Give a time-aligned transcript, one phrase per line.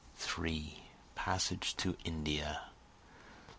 [0.15, 0.81] 3
[1.13, 2.63] Passage to India!